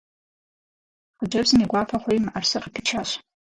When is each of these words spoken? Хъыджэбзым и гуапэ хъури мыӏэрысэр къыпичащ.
Хъыджэбзым 1.17 1.59
и 1.63 1.67
гуапэ 1.71 1.97
хъури 2.01 2.23
мыӏэрысэр 2.23 2.63
къыпичащ. 2.63 3.09